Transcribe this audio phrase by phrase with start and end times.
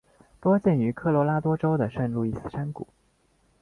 [0.41, 2.87] 多见于科罗拉多州的圣路易斯山谷。